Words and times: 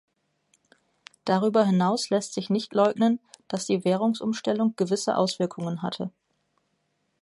Darüber 1.25 1.63
hinaus 1.63 2.09
lässt 2.09 2.33
sich 2.33 2.49
nicht 2.49 2.73
leugnen, 2.73 3.19
dass 3.47 3.67
die 3.67 3.85
Währungsumstellung 3.85 4.73
gewisse 4.75 5.15
Auswirkungen 5.15 5.83
hatte. 5.83 6.09